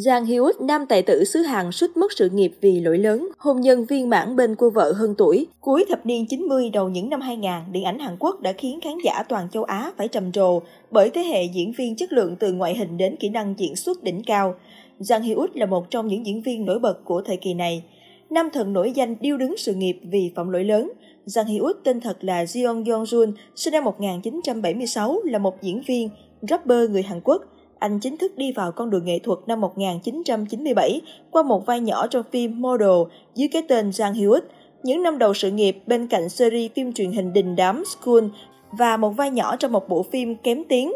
Giang 0.00 0.24
Hyuk, 0.24 0.60
nam 0.60 0.86
tài 0.86 1.02
tử 1.02 1.24
xứ 1.24 1.40
Hàn 1.40 1.72
suýt 1.72 1.96
mất 1.96 2.12
sự 2.12 2.30
nghiệp 2.30 2.52
vì 2.60 2.80
lỗi 2.80 2.98
lớn, 2.98 3.28
hôn 3.38 3.60
nhân 3.60 3.84
viên 3.84 4.08
mãn 4.08 4.36
bên 4.36 4.54
cô 4.54 4.70
vợ 4.70 4.92
hơn 4.92 5.14
tuổi. 5.18 5.46
Cuối 5.60 5.84
thập 5.88 6.06
niên 6.06 6.26
90 6.26 6.70
đầu 6.70 6.88
những 6.88 7.10
năm 7.10 7.20
2000, 7.20 7.50
điện 7.72 7.84
ảnh 7.84 7.98
Hàn 7.98 8.16
Quốc 8.18 8.40
đã 8.40 8.52
khiến 8.52 8.80
khán 8.80 8.92
giả 9.04 9.22
toàn 9.22 9.48
châu 9.50 9.64
Á 9.64 9.92
phải 9.96 10.08
trầm 10.08 10.32
trồ 10.32 10.62
bởi 10.90 11.10
thế 11.10 11.22
hệ 11.22 11.42
diễn 11.44 11.72
viên 11.72 11.96
chất 11.96 12.12
lượng 12.12 12.36
từ 12.36 12.52
ngoại 12.52 12.74
hình 12.74 12.96
đến 12.96 13.16
kỹ 13.16 13.28
năng 13.28 13.54
diễn 13.58 13.76
xuất 13.76 14.02
đỉnh 14.02 14.22
cao. 14.26 14.54
Giang 14.98 15.22
Hyuk 15.22 15.56
là 15.56 15.66
một 15.66 15.90
trong 15.90 16.06
những 16.06 16.26
diễn 16.26 16.42
viên 16.42 16.64
nổi 16.64 16.78
bật 16.78 17.04
của 17.04 17.22
thời 17.22 17.36
kỳ 17.36 17.54
này. 17.54 17.82
Nam 18.30 18.48
thần 18.52 18.72
nổi 18.72 18.92
danh 18.94 19.16
điêu 19.20 19.36
đứng 19.36 19.56
sự 19.56 19.74
nghiệp 19.74 19.98
vì 20.02 20.32
phạm 20.34 20.50
lỗi 20.50 20.64
lớn. 20.64 20.92
Giang 21.24 21.46
Hyuk 21.46 21.76
tên 21.84 22.00
thật 22.00 22.24
là 22.24 22.44
Jeon 22.44 22.92
Yong 22.92 23.04
Jun, 23.04 23.32
sinh 23.54 23.72
năm 23.72 23.84
1976, 23.84 25.20
là 25.24 25.38
một 25.38 25.62
diễn 25.62 25.82
viên, 25.86 26.10
rapper 26.42 26.90
người 26.90 27.02
Hàn 27.02 27.20
Quốc– 27.20 27.42
anh 27.78 28.00
chính 28.00 28.16
thức 28.16 28.38
đi 28.38 28.52
vào 28.52 28.72
con 28.72 28.90
đường 28.90 29.04
nghệ 29.04 29.18
thuật 29.18 29.38
năm 29.46 29.60
1997 29.60 31.00
qua 31.30 31.42
một 31.42 31.66
vai 31.66 31.80
nhỏ 31.80 32.06
trong 32.06 32.24
phim 32.30 32.60
Model 32.60 33.12
dưới 33.34 33.48
cái 33.48 33.62
tên 33.68 33.92
Giang 33.92 34.14
Hewitt. 34.14 34.40
Những 34.82 35.02
năm 35.02 35.18
đầu 35.18 35.34
sự 35.34 35.50
nghiệp 35.50 35.78
bên 35.86 36.06
cạnh 36.06 36.28
series 36.28 36.72
phim 36.74 36.92
truyền 36.92 37.12
hình 37.12 37.32
đình 37.32 37.56
đám 37.56 37.82
School 37.84 38.24
và 38.72 38.96
một 38.96 39.10
vai 39.10 39.30
nhỏ 39.30 39.56
trong 39.56 39.72
một 39.72 39.88
bộ 39.88 40.02
phim 40.02 40.36
kém 40.36 40.64
tiếng. 40.68 40.92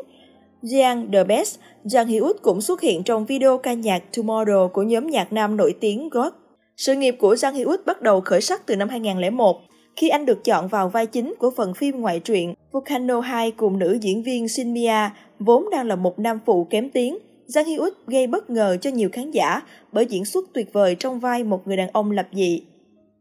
Jiang 0.62 1.12
The 1.12 1.24
Best, 1.24 1.58
Giang 1.84 2.06
Hyuk 2.06 2.42
cũng 2.42 2.60
xuất 2.60 2.80
hiện 2.80 3.02
trong 3.02 3.24
video 3.24 3.58
ca 3.58 3.72
nhạc 3.72 4.02
Tomorrow 4.12 4.68
của 4.68 4.82
nhóm 4.82 5.06
nhạc 5.06 5.32
nam 5.32 5.56
nổi 5.56 5.74
tiếng 5.80 6.08
God. 6.08 6.32
Sự 6.76 6.94
nghiệp 6.94 7.16
của 7.18 7.36
Giang 7.36 7.54
Hyuk 7.54 7.86
bắt 7.86 8.02
đầu 8.02 8.20
khởi 8.20 8.40
sắc 8.40 8.66
từ 8.66 8.76
năm 8.76 8.88
2001 8.88 9.60
khi 9.96 10.08
anh 10.08 10.26
được 10.26 10.44
chọn 10.44 10.68
vào 10.68 10.88
vai 10.88 11.06
chính 11.06 11.34
của 11.38 11.50
phần 11.50 11.74
phim 11.74 12.00
ngoại 12.00 12.20
truyện 12.20 12.54
Volcano 12.72 13.20
2 13.20 13.50
cùng 13.50 13.78
nữ 13.78 13.98
diễn 14.00 14.22
viên 14.22 14.48
Shin 14.48 14.72
Mia, 14.72 15.10
vốn 15.38 15.70
đang 15.70 15.86
là 15.86 15.96
một 15.96 16.18
nam 16.18 16.38
phụ 16.46 16.64
kém 16.64 16.90
tiếng. 16.90 17.18
Giang 17.46 17.66
Hy 17.66 17.76
Út 17.76 17.92
gây 18.06 18.26
bất 18.26 18.50
ngờ 18.50 18.76
cho 18.80 18.90
nhiều 18.90 19.08
khán 19.12 19.30
giả 19.30 19.60
bởi 19.92 20.06
diễn 20.06 20.24
xuất 20.24 20.44
tuyệt 20.52 20.72
vời 20.72 20.94
trong 20.94 21.20
vai 21.20 21.44
một 21.44 21.66
người 21.66 21.76
đàn 21.76 21.88
ông 21.92 22.10
lập 22.10 22.26
dị. 22.32 22.62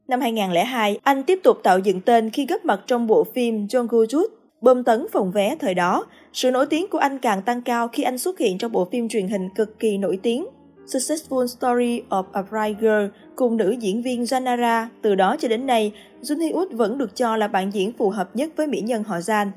Năm 0.07 0.21
2002, 0.21 0.99
anh 1.03 1.23
tiếp 1.23 1.39
tục 1.43 1.57
tạo 1.63 1.79
dựng 1.79 2.01
tên 2.01 2.29
khi 2.29 2.45
góp 2.45 2.65
mặt 2.65 2.81
trong 2.87 3.07
bộ 3.07 3.23
phim 3.23 3.65
John 3.65 3.87
Jut, 3.87 4.27
bơm 4.61 4.83
tấn 4.83 5.07
phòng 5.11 5.31
vé 5.31 5.55
thời 5.59 5.73
đó. 5.73 6.05
Sự 6.33 6.51
nổi 6.51 6.65
tiếng 6.65 6.87
của 6.87 6.97
anh 6.97 7.19
càng 7.19 7.41
tăng 7.41 7.61
cao 7.61 7.87
khi 7.87 8.03
anh 8.03 8.17
xuất 8.17 8.39
hiện 8.39 8.57
trong 8.57 8.71
bộ 8.71 8.87
phim 8.91 9.09
truyền 9.09 9.27
hình 9.27 9.49
cực 9.55 9.79
kỳ 9.79 9.97
nổi 9.97 10.19
tiếng 10.23 10.45
Successful 10.85 11.47
Story 11.47 12.01
of 12.09 12.23
a 12.31 12.41
Bright 12.41 12.79
Girl 12.81 13.05
cùng 13.35 13.57
nữ 13.57 13.75
diễn 13.79 14.01
viên 14.01 14.23
Janara. 14.23 14.85
Từ 15.01 15.15
đó 15.15 15.35
cho 15.39 15.47
đến 15.47 15.65
nay, 15.65 15.93
Jun 16.21 16.39
Hee 16.39 16.65
vẫn 16.71 16.97
được 16.97 17.15
cho 17.15 17.37
là 17.37 17.47
bạn 17.47 17.73
diễn 17.73 17.91
phù 17.91 18.09
hợp 18.09 18.35
nhất 18.35 18.49
với 18.55 18.67
mỹ 18.67 18.81
nhân 18.81 19.03
họ 19.03 19.17
Jan. 19.17 19.47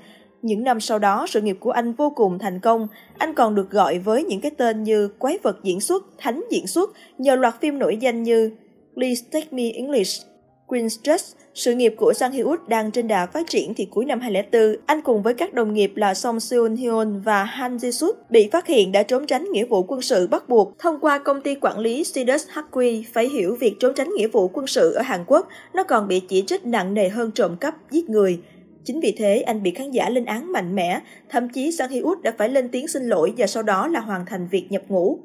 Những 0.42 0.64
năm 0.64 0.80
sau 0.80 0.98
đó, 0.98 1.27
sự 1.28 1.41
nghiệp 1.41 1.56
của 1.61 1.70
anh 1.70 1.92
vô 1.92 2.11
cùng 2.11 2.39
thành 2.39 2.61
công. 2.61 2.89
Anh 3.19 3.34
còn 3.34 3.55
được 3.55 3.70
gọi 3.70 3.98
với 3.98 4.25
những 4.25 4.41
cái 4.41 4.50
tên 4.50 4.83
như 4.83 5.08
quái 5.08 5.39
vật 5.42 5.58
diễn 5.62 5.80
xuất, 5.80 6.05
thánh 6.19 6.45
diễn 6.50 6.67
xuất 6.67 6.91
nhờ 7.19 7.36
loạt 7.36 7.61
phim 7.61 7.78
nổi 7.78 7.97
danh 7.97 8.22
như 8.22 8.50
Please 8.95 9.22
Take 9.33 9.48
Me 9.50 9.70
English, 9.70 10.22
Queen's 10.67 10.98
Trust, 11.03 11.37
sự 11.55 11.75
nghiệp 11.75 11.95
của 11.97 12.12
Sang 12.12 12.33
Hyuk 12.33 12.69
đang 12.69 12.91
trên 12.91 13.09
đà 13.09 13.27
phát 13.27 13.47
triển 13.48 13.75
thì 13.75 13.84
cuối 13.91 14.05
năm 14.05 14.20
2004, 14.20 14.77
anh 14.87 15.01
cùng 15.03 15.23
với 15.23 15.34
các 15.34 15.55
đồng 15.55 15.75
nghiệp 15.75 15.93
là 15.97 16.15
Song 16.15 16.41
Seon 16.41 16.75
Hyun 16.77 17.20
và 17.20 17.45
Han 17.45 17.77
Ji 17.77 17.91
Suk 17.91 18.31
bị 18.31 18.48
phát 18.53 18.67
hiện 18.67 18.92
đã 18.92 19.03
trốn 19.03 19.27
tránh 19.27 19.47
nghĩa 19.53 19.65
vụ 19.65 19.83
quân 19.83 20.03
sự 20.03 20.27
bắt 20.27 20.48
buộc. 20.48 20.79
Thông 20.79 21.01
qua 21.01 21.19
công 21.19 21.41
ty 21.41 21.55
quản 21.55 21.79
lý 21.79 22.05
Sidus 22.05 22.47
HQ. 22.48 23.03
phải 23.12 23.29
hiểu 23.29 23.57
việc 23.61 23.75
trốn 23.81 23.95
tránh 23.95 24.11
nghĩa 24.17 24.29
vụ 24.29 24.48
quân 24.48 24.67
sự 24.67 24.92
ở 24.92 25.03
Hàn 25.03 25.25
Quốc, 25.27 25.48
nó 25.75 25.85
còn 25.85 26.09
bị 26.09 26.20
chỉ 26.20 26.45
trích 26.47 26.67
nặng 26.67 26.95
nề 26.95 27.09
hơn 27.09 27.31
trộm 27.31 27.57
cắp, 27.57 27.91
giết 27.91 28.11
người. 28.11 28.41
Chính 28.85 29.01
vì 29.01 29.15
thế, 29.19 29.41
anh 29.41 29.62
bị 29.62 29.70
khán 29.70 29.91
giả 29.91 30.11
lên 30.11 30.25
án 30.25 30.53
mạnh 30.53 30.75
mẽ, 30.75 31.01
thậm 31.29 31.48
chí 31.48 31.73
Sang 31.73 31.91
Hyuk 31.91 32.23
đã 32.23 32.35
phải 32.39 32.48
lên 32.48 32.69
tiếng 32.69 32.89
xin 32.89 33.03
lỗi 33.09 33.33
và 33.37 33.47
sau 33.47 33.62
đó 33.62 33.89
là 33.89 34.01
hoàn 34.01 34.27
thành 34.27 34.48
việc 34.51 34.67
nhập 34.70 34.83
ngũ. 34.89 35.19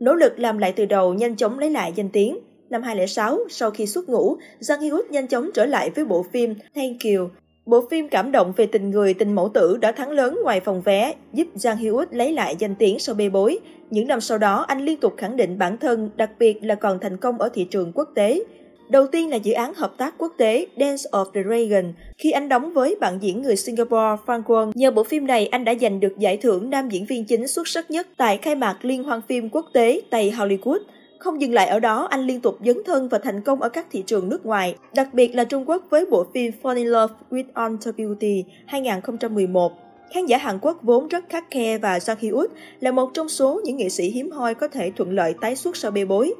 Nỗ 0.00 0.14
lực 0.14 0.38
làm 0.38 0.58
lại 0.58 0.72
từ 0.76 0.86
đầu 0.86 1.14
nhanh 1.14 1.36
chóng 1.36 1.58
lấy 1.58 1.70
lại 1.70 1.92
danh 1.96 2.08
tiếng. 2.08 2.38
Năm 2.72 2.82
2006, 2.82 3.38
sau 3.48 3.70
khi 3.70 3.86
xuất 3.86 4.08
ngũ, 4.08 4.36
Jang 4.60 4.80
Hyuk 4.80 5.10
nhanh 5.10 5.26
chóng 5.26 5.50
trở 5.54 5.66
lại 5.66 5.90
với 5.90 6.04
bộ 6.04 6.24
phim 6.32 6.54
Thank 6.74 6.96
You. 7.04 7.28
Bộ 7.66 7.84
phim 7.90 8.08
cảm 8.08 8.32
động 8.32 8.52
về 8.56 8.66
tình 8.66 8.90
người, 8.90 9.14
tình 9.14 9.32
mẫu 9.32 9.48
tử 9.54 9.76
đã 9.80 9.92
thắng 9.92 10.10
lớn 10.10 10.38
ngoài 10.42 10.60
phòng 10.60 10.82
vé, 10.82 11.14
giúp 11.32 11.48
Jang 11.54 11.76
Hyuk 11.76 12.12
lấy 12.12 12.32
lại 12.32 12.56
danh 12.58 12.74
tiếng 12.74 12.98
sau 12.98 13.14
bê 13.14 13.28
bối. 13.28 13.58
Những 13.90 14.08
năm 14.08 14.20
sau 14.20 14.38
đó, 14.38 14.64
anh 14.68 14.84
liên 14.84 15.00
tục 15.00 15.14
khẳng 15.16 15.36
định 15.36 15.58
bản 15.58 15.78
thân, 15.78 16.10
đặc 16.16 16.30
biệt 16.38 16.64
là 16.64 16.74
còn 16.74 16.98
thành 17.00 17.16
công 17.16 17.38
ở 17.38 17.48
thị 17.54 17.64
trường 17.64 17.92
quốc 17.94 18.08
tế. 18.14 18.44
Đầu 18.88 19.06
tiên 19.06 19.30
là 19.30 19.36
dự 19.36 19.52
án 19.52 19.74
hợp 19.74 19.94
tác 19.98 20.14
quốc 20.18 20.32
tế 20.38 20.66
Dance 20.78 21.02
of 21.12 21.24
the 21.34 21.42
Dragon, 21.42 21.92
khi 22.18 22.30
anh 22.30 22.48
đóng 22.48 22.72
với 22.72 22.96
bạn 23.00 23.18
diễn 23.20 23.42
người 23.42 23.56
Singapore 23.56 24.22
Frank 24.26 24.42
Wong. 24.42 24.72
Nhờ 24.74 24.90
bộ 24.90 25.04
phim 25.04 25.26
này, 25.26 25.46
anh 25.46 25.64
đã 25.64 25.74
giành 25.80 26.00
được 26.00 26.18
giải 26.18 26.36
thưởng 26.36 26.70
nam 26.70 26.88
diễn 26.88 27.06
viên 27.06 27.24
chính 27.24 27.48
xuất 27.48 27.68
sắc 27.68 27.90
nhất 27.90 28.06
tại 28.16 28.38
khai 28.38 28.54
mạc 28.54 28.76
Liên 28.82 29.04
hoan 29.04 29.20
phim 29.28 29.48
quốc 29.48 29.66
tế 29.72 30.00
Tây 30.10 30.32
Hollywood. 30.36 30.78
Không 31.22 31.40
dừng 31.40 31.52
lại 31.52 31.68
ở 31.68 31.80
đó, 31.80 32.06
anh 32.10 32.20
liên 32.20 32.40
tục 32.40 32.58
dấn 32.64 32.76
thân 32.84 33.08
và 33.08 33.18
thành 33.18 33.40
công 33.40 33.62
ở 33.62 33.68
các 33.68 33.86
thị 33.90 34.02
trường 34.06 34.28
nước 34.28 34.46
ngoài, 34.46 34.76
đặc 34.94 35.08
biệt 35.12 35.34
là 35.34 35.44
Trung 35.44 35.68
Quốc 35.68 35.82
với 35.90 36.06
bộ 36.06 36.26
phim 36.34 36.52
Fall 36.62 36.76
in 36.76 36.86
Love 36.86 37.14
with 37.30 37.44
Alter 37.54 37.94
Beauty 37.96 38.44
2011. 38.66 39.72
Khán 40.14 40.26
giả 40.26 40.38
Hàn 40.38 40.58
Quốc 40.62 40.78
vốn 40.82 41.08
rất 41.08 41.24
khắc 41.28 41.50
khe 41.50 41.78
và 41.78 42.00
Sang 42.00 42.16
Hee 42.20 42.30
Út 42.30 42.50
là 42.80 42.92
một 42.92 43.10
trong 43.14 43.28
số 43.28 43.60
những 43.64 43.76
nghệ 43.76 43.88
sĩ 43.88 44.10
hiếm 44.10 44.30
hoi 44.30 44.54
có 44.54 44.68
thể 44.68 44.92
thuận 44.96 45.12
lợi 45.12 45.34
tái 45.40 45.56
xuất 45.56 45.76
sau 45.76 45.90
bê 45.90 46.04
bối. 46.04 46.34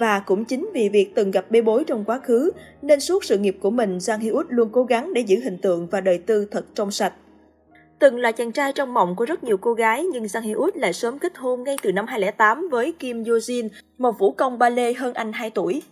Và 0.00 0.18
cũng 0.18 0.44
chính 0.44 0.70
vì 0.74 0.88
việc 0.88 1.14
từng 1.14 1.30
gặp 1.30 1.50
bê 1.50 1.62
bối 1.62 1.84
trong 1.86 2.04
quá 2.04 2.18
khứ, 2.18 2.50
nên 2.82 3.00
suốt 3.00 3.24
sự 3.24 3.38
nghiệp 3.38 3.56
của 3.60 3.70
mình, 3.70 4.00
Sang 4.00 4.20
Hee 4.20 4.30
Út 4.30 4.46
luôn 4.48 4.68
cố 4.72 4.84
gắng 4.84 5.14
để 5.14 5.20
giữ 5.20 5.40
hình 5.44 5.58
tượng 5.58 5.86
và 5.86 6.00
đời 6.00 6.18
tư 6.18 6.46
thật 6.50 6.64
trong 6.74 6.90
sạch. 6.90 7.12
Từng 8.02 8.18
là 8.18 8.32
chàng 8.32 8.52
trai 8.52 8.72
trong 8.72 8.94
mộng 8.94 9.16
của 9.16 9.24
rất 9.24 9.44
nhiều 9.44 9.56
cô 9.56 9.74
gái, 9.74 10.04
nhưng 10.04 10.28
Sang 10.28 10.42
Hye 10.42 10.52
Út 10.52 10.76
lại 10.76 10.92
sớm 10.92 11.18
kết 11.18 11.32
hôn 11.36 11.64
ngay 11.64 11.76
từ 11.82 11.92
năm 11.92 12.06
2008 12.06 12.68
với 12.70 12.92
Kim 12.92 13.24
Yo 13.24 13.32
Jin, 13.32 13.68
một 13.98 14.18
vũ 14.18 14.32
công 14.32 14.58
ballet 14.58 14.96
hơn 14.96 15.14
anh 15.14 15.32
2 15.32 15.50
tuổi. 15.50 15.82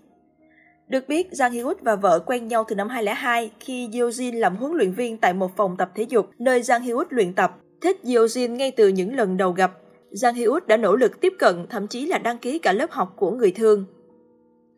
Được 0.88 1.09
biết, 1.09 1.28
Giang 1.31 1.53
Hye 1.53 1.62
và 1.81 1.97
vợ 1.97 2.19
quen 2.26 2.48
nhau 2.48 2.65
từ 2.69 2.75
năm 2.75 2.88
2002 2.88 3.50
khi 3.60 3.88
Yo 3.93 4.06
Jin 4.06 4.38
làm 4.38 4.56
huấn 4.56 4.72
luyện 4.72 4.93
viên 4.93 5.19
tại 5.19 5.32
một 5.32 5.56
phòng 5.56 5.76
tập 5.76 5.91
thể 5.94 6.03
dục 6.03 6.31
nơi 6.38 6.62
Giang 6.62 6.82
Hye 6.82 6.94
luyện 7.10 7.34
tập. 7.34 7.56
Thích 7.81 7.97
Yo 8.04 8.25
Jin 8.25 8.54
ngay 8.54 8.71
từ 8.71 8.88
những 8.88 9.16
lần 9.16 9.37
đầu 9.37 9.53
gặp, 9.53 9.72
Giang 10.10 10.34
Hye 10.34 10.47
đã 10.66 10.77
nỗ 10.77 10.97
lực 10.97 11.21
tiếp 11.21 11.32
cận, 11.38 11.66
thậm 11.71 11.87
chí 11.87 12.06
là 12.06 12.19
đăng 12.19 12.38
ký 12.38 12.59
cả 12.59 12.72
lớp 12.72 12.91
học 12.91 13.12
của 13.16 13.31
người 13.31 13.53
thương. 13.53 13.84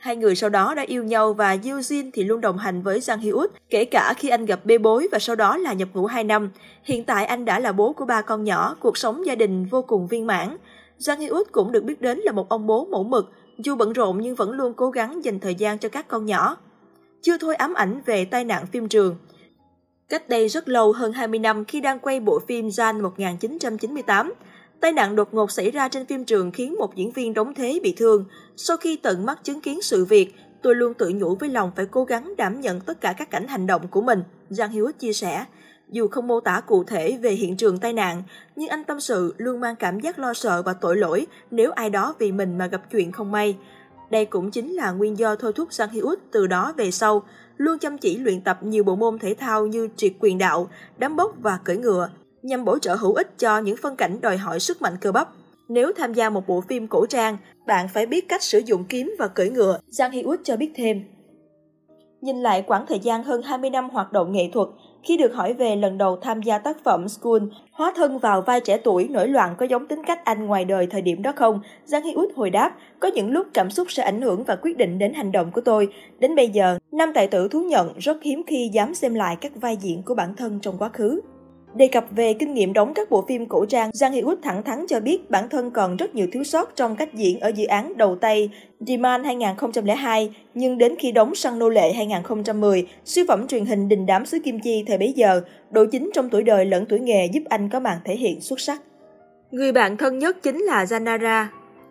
Hai 0.02 0.16
người 0.16 0.34
sau 0.34 0.50
đó 0.50 0.74
đã 0.74 0.82
yêu 0.82 1.04
nhau 1.04 1.32
và 1.32 1.50
Yoo 1.64 1.78
Jin 1.78 2.10
thì 2.12 2.24
luôn 2.24 2.40
đồng 2.40 2.58
hành 2.58 2.82
với 2.82 3.00
Jang 3.00 3.18
Hyuk, 3.18 3.52
kể 3.70 3.84
cả 3.84 4.14
khi 4.16 4.28
anh 4.28 4.46
gặp 4.46 4.60
bê 4.64 4.78
bối 4.78 5.08
và 5.12 5.18
sau 5.18 5.36
đó 5.36 5.56
là 5.56 5.72
nhập 5.72 5.88
ngũ 5.94 6.06
2 6.06 6.24
năm. 6.24 6.50
Hiện 6.84 7.04
tại 7.04 7.26
anh 7.26 7.44
đã 7.44 7.58
là 7.58 7.72
bố 7.72 7.92
của 7.92 8.04
ba 8.04 8.22
con 8.22 8.44
nhỏ, 8.44 8.76
cuộc 8.80 8.98
sống 8.98 9.26
gia 9.26 9.34
đình 9.34 9.64
vô 9.64 9.82
cùng 9.82 10.06
viên 10.06 10.26
mãn. 10.26 10.56
Jang 10.98 11.18
Hyuk 11.18 11.52
cũng 11.52 11.72
được 11.72 11.84
biết 11.84 12.00
đến 12.00 12.18
là 12.18 12.32
một 12.32 12.48
ông 12.48 12.66
bố 12.66 12.84
mẫu 12.84 13.04
mực, 13.04 13.32
dù 13.58 13.76
bận 13.76 13.92
rộn 13.92 14.20
nhưng 14.20 14.34
vẫn 14.34 14.50
luôn 14.50 14.74
cố 14.74 14.90
gắng 14.90 15.24
dành 15.24 15.40
thời 15.40 15.54
gian 15.54 15.78
cho 15.78 15.88
các 15.88 16.08
con 16.08 16.26
nhỏ. 16.26 16.56
Chưa 17.22 17.38
thôi 17.38 17.54
ám 17.54 17.74
ảnh 17.74 18.00
về 18.06 18.24
tai 18.24 18.44
nạn 18.44 18.66
phim 18.72 18.88
trường. 18.88 19.16
Cách 20.08 20.28
đây 20.28 20.48
rất 20.48 20.68
lâu 20.68 20.92
hơn 20.92 21.12
20 21.12 21.38
năm 21.38 21.64
khi 21.64 21.80
đang 21.80 21.98
quay 21.98 22.20
bộ 22.20 22.40
phim 22.48 22.68
Jan 22.68 23.02
1998, 23.02 24.32
Tai 24.82 24.92
nạn 24.92 25.16
đột 25.16 25.34
ngột 25.34 25.50
xảy 25.50 25.70
ra 25.70 25.88
trên 25.88 26.06
phim 26.06 26.24
trường 26.24 26.50
khiến 26.50 26.74
một 26.78 26.94
diễn 26.96 27.10
viên 27.10 27.34
đóng 27.34 27.54
thế 27.54 27.80
bị 27.82 27.94
thương. 27.96 28.24
Sau 28.56 28.76
khi 28.76 28.96
tận 28.96 29.26
mắt 29.26 29.44
chứng 29.44 29.60
kiến 29.60 29.82
sự 29.82 30.04
việc, 30.04 30.34
tôi 30.62 30.74
luôn 30.74 30.94
tự 30.94 31.12
nhủ 31.14 31.34
với 31.34 31.48
lòng 31.48 31.72
phải 31.76 31.86
cố 31.86 32.04
gắng 32.04 32.36
đảm 32.36 32.60
nhận 32.60 32.80
tất 32.80 33.00
cả 33.00 33.14
các 33.18 33.30
cảnh 33.30 33.48
hành 33.48 33.66
động 33.66 33.88
của 33.88 34.00
mình, 34.00 34.22
Giang 34.50 34.70
Hiếu 34.70 34.90
chia 34.98 35.12
sẻ. 35.12 35.44
Dù 35.88 36.08
không 36.08 36.26
mô 36.26 36.40
tả 36.40 36.60
cụ 36.66 36.84
thể 36.84 37.18
về 37.22 37.30
hiện 37.30 37.56
trường 37.56 37.78
tai 37.78 37.92
nạn, 37.92 38.22
nhưng 38.56 38.68
anh 38.68 38.84
tâm 38.84 39.00
sự 39.00 39.34
luôn 39.38 39.60
mang 39.60 39.76
cảm 39.76 40.00
giác 40.00 40.18
lo 40.18 40.34
sợ 40.34 40.62
và 40.62 40.72
tội 40.72 40.96
lỗi 40.96 41.26
nếu 41.50 41.70
ai 41.70 41.90
đó 41.90 42.14
vì 42.18 42.32
mình 42.32 42.58
mà 42.58 42.66
gặp 42.66 42.82
chuyện 42.90 43.12
không 43.12 43.32
may. 43.32 43.56
Đây 44.10 44.24
cũng 44.24 44.50
chính 44.50 44.72
là 44.72 44.90
nguyên 44.90 45.18
do 45.18 45.36
thôi 45.36 45.52
thúc 45.52 45.72
Sang 45.72 45.90
Hiếu 45.90 46.14
từ 46.30 46.46
đó 46.46 46.72
về 46.76 46.90
sau, 46.90 47.22
luôn 47.56 47.78
chăm 47.78 47.98
chỉ 47.98 48.18
luyện 48.18 48.40
tập 48.40 48.58
nhiều 48.62 48.84
bộ 48.84 48.96
môn 48.96 49.18
thể 49.18 49.34
thao 49.34 49.66
như 49.66 49.88
triệt 49.96 50.12
quyền 50.20 50.38
đạo, 50.38 50.68
đám 50.98 51.16
bốc 51.16 51.34
và 51.40 51.58
cưỡi 51.64 51.76
ngựa, 51.76 52.08
nhằm 52.42 52.64
bổ 52.64 52.78
trợ 52.78 52.94
hữu 52.94 53.14
ích 53.14 53.38
cho 53.38 53.58
những 53.58 53.76
phân 53.82 53.96
cảnh 53.96 54.20
đòi 54.20 54.36
hỏi 54.36 54.60
sức 54.60 54.82
mạnh 54.82 54.96
cơ 55.00 55.12
bắp. 55.12 55.28
Nếu 55.68 55.92
tham 55.96 56.14
gia 56.14 56.30
một 56.30 56.46
bộ 56.46 56.60
phim 56.60 56.88
cổ 56.88 57.06
trang, 57.06 57.36
bạn 57.66 57.88
phải 57.88 58.06
biết 58.06 58.28
cách 58.28 58.42
sử 58.42 58.58
dụng 58.58 58.84
kiếm 58.88 59.14
và 59.18 59.28
cưỡi 59.28 59.50
ngựa, 59.50 59.78
Giang 59.88 60.10
Hyuk 60.10 60.40
cho 60.44 60.56
biết 60.56 60.72
thêm. 60.74 61.04
Nhìn 62.20 62.36
lại 62.36 62.62
quãng 62.66 62.84
thời 62.88 62.98
gian 62.98 63.22
hơn 63.22 63.42
20 63.42 63.70
năm 63.70 63.90
hoạt 63.90 64.12
động 64.12 64.32
nghệ 64.32 64.50
thuật, 64.52 64.68
khi 65.02 65.16
được 65.16 65.34
hỏi 65.34 65.52
về 65.52 65.76
lần 65.76 65.98
đầu 65.98 66.18
tham 66.22 66.42
gia 66.42 66.58
tác 66.58 66.84
phẩm 66.84 67.08
School, 67.08 67.42
hóa 67.72 67.92
thân 67.96 68.18
vào 68.18 68.42
vai 68.42 68.60
trẻ 68.60 68.76
tuổi 68.76 69.08
nổi 69.08 69.28
loạn 69.28 69.54
có 69.58 69.66
giống 69.66 69.86
tính 69.86 70.02
cách 70.06 70.24
anh 70.24 70.46
ngoài 70.46 70.64
đời 70.64 70.86
thời 70.86 71.02
điểm 71.02 71.22
đó 71.22 71.32
không? 71.36 71.60
Giang 71.84 72.02
Hy 72.02 72.12
Út 72.12 72.28
hồi 72.36 72.50
đáp, 72.50 72.76
có 73.00 73.08
những 73.08 73.30
lúc 73.30 73.46
cảm 73.54 73.70
xúc 73.70 73.86
sẽ 73.90 74.02
ảnh 74.02 74.22
hưởng 74.22 74.44
và 74.44 74.56
quyết 74.56 74.76
định 74.76 74.98
đến 74.98 75.14
hành 75.14 75.32
động 75.32 75.50
của 75.52 75.60
tôi. 75.60 75.88
Đến 76.18 76.36
bây 76.36 76.48
giờ, 76.48 76.78
nam 76.92 77.12
tài 77.14 77.26
tử 77.26 77.48
thú 77.48 77.62
nhận 77.62 77.98
rất 77.98 78.22
hiếm 78.22 78.42
khi 78.46 78.70
dám 78.72 78.94
xem 78.94 79.14
lại 79.14 79.36
các 79.40 79.52
vai 79.54 79.76
diễn 79.76 80.02
của 80.02 80.14
bản 80.14 80.34
thân 80.36 80.58
trong 80.62 80.78
quá 80.78 80.88
khứ. 80.88 81.20
Đề 81.74 81.88
cập 81.88 82.04
về 82.10 82.34
kinh 82.34 82.54
nghiệm 82.54 82.72
đóng 82.72 82.94
các 82.94 83.10
bộ 83.10 83.24
phim 83.28 83.46
cổ 83.46 83.66
trang, 83.66 83.90
Giang 83.92 84.12
Hyuk 84.12 84.38
thẳng 84.42 84.62
thắn 84.62 84.86
cho 84.88 85.00
biết 85.00 85.30
bản 85.30 85.48
thân 85.48 85.70
còn 85.70 85.96
rất 85.96 86.14
nhiều 86.14 86.26
thiếu 86.32 86.44
sót 86.44 86.76
trong 86.76 86.96
cách 86.96 87.14
diễn 87.14 87.40
ở 87.40 87.48
dự 87.48 87.64
án 87.66 87.96
đầu 87.96 88.16
tay 88.16 88.50
Demand 88.80 89.24
2002, 89.24 90.34
nhưng 90.54 90.78
đến 90.78 90.94
khi 90.98 91.12
đóng 91.12 91.34
Săn 91.34 91.58
Nô 91.58 91.68
Lệ 91.68 91.92
2010, 91.92 92.86
siêu 93.04 93.24
phẩm 93.28 93.46
truyền 93.46 93.64
hình 93.64 93.88
đình 93.88 94.06
đám 94.06 94.26
xứ 94.26 94.38
Kim 94.44 94.60
Chi 94.60 94.84
thời 94.86 94.98
bấy 94.98 95.12
giờ, 95.16 95.40
độ 95.70 95.84
chính 95.84 96.10
trong 96.14 96.30
tuổi 96.30 96.42
đời 96.42 96.64
lẫn 96.64 96.86
tuổi 96.86 97.00
nghề 97.00 97.26
giúp 97.26 97.42
anh 97.48 97.68
có 97.68 97.80
màn 97.80 97.98
thể 98.04 98.16
hiện 98.16 98.40
xuất 98.40 98.60
sắc. 98.60 98.82
Người 99.50 99.72
bạn 99.72 99.96
thân 99.96 100.18
nhất 100.18 100.42
chính 100.42 100.62
là 100.62 100.84
Zanara, 100.84 101.44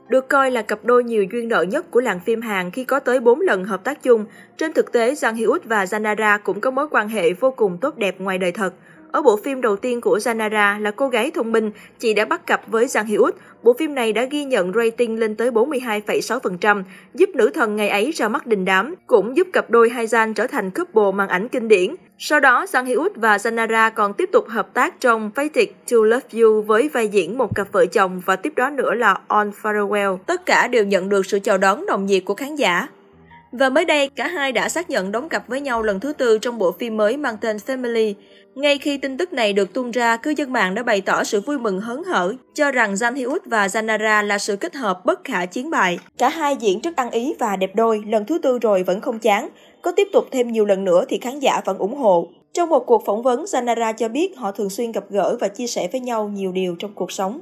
được 0.07 0.29
coi 0.29 0.51
là 0.51 0.61
cặp 0.61 0.85
đôi 0.85 1.03
nhiều 1.03 1.25
duyên 1.31 1.47
nợ 1.47 1.61
nhất 1.61 1.91
của 1.91 2.01
làng 2.01 2.19
phim 2.25 2.41
Hàn 2.41 2.71
khi 2.71 2.83
có 2.83 2.99
tới 2.99 3.19
4 3.19 3.41
lần 3.41 3.63
hợp 3.63 3.83
tác 3.83 4.03
chung. 4.03 4.25
Trên 4.57 4.73
thực 4.73 4.91
tế, 4.91 5.13
Jang 5.13 5.35
Hyun 5.35 5.59
và 5.63 5.85
Janara 5.85 6.39
cũng 6.43 6.61
có 6.61 6.71
mối 6.71 6.87
quan 6.91 7.09
hệ 7.09 7.33
vô 7.33 7.51
cùng 7.51 7.77
tốt 7.81 7.97
đẹp 7.97 8.15
ngoài 8.19 8.37
đời 8.37 8.51
thật. 8.51 8.73
Ở 9.11 9.21
bộ 9.21 9.37
phim 9.43 9.61
đầu 9.61 9.75
tiên 9.75 10.01
của 10.01 10.17
Janara 10.17 10.81
là 10.81 10.91
cô 10.91 11.07
gái 11.07 11.31
thông 11.31 11.51
minh, 11.51 11.71
chị 11.99 12.13
đã 12.13 12.25
bắt 12.25 12.47
cặp 12.47 12.61
với 12.67 12.85
Jang 12.85 13.19
Út. 13.19 13.35
Bộ 13.63 13.73
phim 13.73 13.95
này 13.95 14.13
đã 14.13 14.25
ghi 14.25 14.45
nhận 14.45 14.73
rating 14.73 15.19
lên 15.19 15.35
tới 15.35 15.51
42,6%, 15.51 16.83
giúp 17.13 17.29
nữ 17.33 17.51
thần 17.53 17.75
ngày 17.75 17.89
ấy 17.89 18.11
ra 18.11 18.27
mắt 18.27 18.47
đình 18.47 18.65
đám, 18.65 18.95
cũng 19.07 19.37
giúp 19.37 19.47
cặp 19.53 19.69
đôi 19.69 19.89
hai 19.89 20.07
Gian 20.07 20.33
trở 20.33 20.47
thành 20.47 20.71
couple 20.71 21.11
màn 21.15 21.27
ảnh 21.27 21.47
kinh 21.47 21.67
điển. 21.67 21.95
Sau 22.17 22.39
đó, 22.39 22.65
Jang 22.65 22.97
Út 22.97 23.11
và 23.15 23.37
Janara 23.37 23.91
còn 23.91 24.13
tiếp 24.13 24.29
tục 24.31 24.47
hợp 24.49 24.73
tác 24.73 24.99
trong 24.99 25.31
Fated 25.35 25.67
to 25.91 25.97
Love 26.03 26.41
You 26.41 26.61
với 26.61 26.89
vai 26.89 27.07
diễn 27.07 27.37
một 27.37 27.55
cặp 27.55 27.71
vợ 27.71 27.85
chồng 27.85 28.21
và 28.25 28.35
tiếp 28.35 28.53
đó 28.55 28.69
nữa 28.69 28.93
là 28.93 29.17
On 29.27 29.51
Farewell. 29.61 30.17
Tất 30.17 30.45
cả 30.45 30.67
đều 30.67 30.83
nhận 30.83 31.09
được 31.09 31.25
sự 31.25 31.39
chào 31.39 31.57
đón 31.57 31.85
nồng 31.85 32.05
nhiệt 32.05 32.23
của 32.25 32.33
khán 32.33 32.55
giả. 32.55 32.87
Và 33.51 33.69
mới 33.69 33.85
đây, 33.85 34.09
cả 34.09 34.27
hai 34.27 34.51
đã 34.51 34.69
xác 34.69 34.89
nhận 34.89 35.11
đóng 35.11 35.29
cặp 35.29 35.47
với 35.47 35.61
nhau 35.61 35.83
lần 35.83 35.99
thứ 35.99 36.13
tư 36.13 36.37
trong 36.37 36.57
bộ 36.57 36.71
phim 36.71 36.97
mới 36.97 37.17
mang 37.17 37.37
tên 37.41 37.57
Family. 37.57 38.13
Ngay 38.55 38.77
khi 38.77 38.97
tin 38.97 39.17
tức 39.17 39.33
này 39.33 39.53
được 39.53 39.73
tung 39.73 39.91
ra, 39.91 40.17
cư 40.17 40.33
dân 40.37 40.53
mạng 40.53 40.75
đã 40.75 40.83
bày 40.83 41.01
tỏ 41.01 41.23
sự 41.23 41.41
vui 41.41 41.57
mừng 41.57 41.79
hớn 41.79 42.03
hở, 42.03 42.33
cho 42.53 42.71
rằng 42.71 42.93
Jang 42.93 43.15
Hyuk 43.15 43.45
và 43.45 43.67
Janara 43.67 44.23
là 44.23 44.37
sự 44.37 44.55
kết 44.55 44.75
hợp 44.75 45.05
bất 45.05 45.23
khả 45.23 45.45
chiến 45.45 45.69
bại. 45.69 45.99
Cả 46.17 46.29
hai 46.29 46.55
diễn 46.55 46.81
rất 46.81 46.95
ăn 46.95 47.11
ý 47.11 47.33
và 47.39 47.55
đẹp 47.55 47.75
đôi, 47.75 48.03
lần 48.07 48.25
thứ 48.25 48.37
tư 48.37 48.59
rồi 48.59 48.83
vẫn 48.83 49.01
không 49.01 49.19
chán. 49.19 49.49
Có 49.81 49.91
tiếp 49.91 50.07
tục 50.13 50.25
thêm 50.31 50.51
nhiều 50.51 50.65
lần 50.65 50.83
nữa 50.83 51.05
thì 51.09 51.17
khán 51.17 51.39
giả 51.39 51.61
vẫn 51.65 51.77
ủng 51.77 51.95
hộ. 51.95 52.27
Trong 52.53 52.69
một 52.69 52.85
cuộc 52.85 53.05
phỏng 53.05 53.23
vấn, 53.23 53.43
Janara 53.43 53.93
cho 53.93 54.07
biết 54.07 54.37
họ 54.37 54.51
thường 54.51 54.69
xuyên 54.69 54.91
gặp 54.91 55.03
gỡ 55.09 55.37
và 55.39 55.47
chia 55.47 55.67
sẻ 55.67 55.87
với 55.91 56.01
nhau 56.01 56.27
nhiều 56.27 56.51
điều 56.51 56.75
trong 56.79 56.91
cuộc 56.95 57.11
sống. 57.11 57.41